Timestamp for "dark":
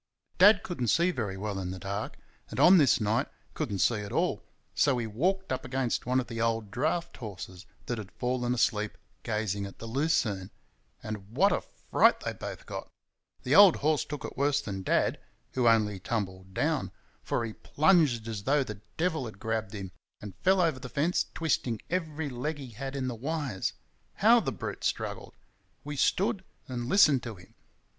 1.77-2.17